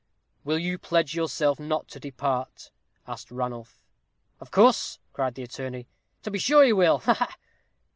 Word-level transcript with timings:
"Will 0.43 0.57
you 0.57 0.79
pledge 0.79 1.13
yourself 1.13 1.59
not 1.59 1.87
to 1.89 1.99
depart?" 1.99 2.71
asked 3.07 3.29
Ranulph. 3.29 3.79
"Of 4.39 4.49
course," 4.49 4.97
cried 5.13 5.35
the 5.35 5.43
attorney; 5.43 5.87
"to 6.23 6.31
be 6.31 6.39
sure 6.39 6.63
he 6.63 6.73
will. 6.73 6.97
Ha, 6.97 7.13
ha!" 7.13 7.35